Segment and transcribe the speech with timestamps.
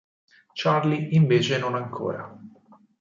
[0.55, 2.35] Charlie invece non ancora.